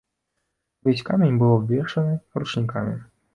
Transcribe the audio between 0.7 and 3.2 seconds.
Увесь камень быў абвешаны ручнікамі.